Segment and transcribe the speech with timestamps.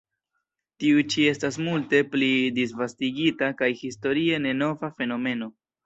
[0.83, 5.57] Tiu ĉi estas multe pli disvastigita kaj historie ne nova fenomeno.